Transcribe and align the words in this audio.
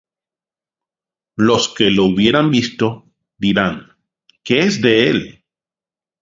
Los 1.37 1.69
que 1.75 1.91
le 1.91 2.01
hubieren 2.01 2.49
visto, 2.49 3.07
dirán: 3.37 3.85
¿Qué 4.43 4.61
es 4.61 4.81
de 4.81 5.09
él? 5.11 5.43